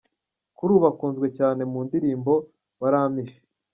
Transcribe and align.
Kuri 0.57 0.71
ubu 0.75 0.85
akunzwe 0.91 1.27
cyane 1.37 1.61
mu 1.71 1.79
ndirimbo 1.85 2.33
'Warampishe'. 2.79 3.41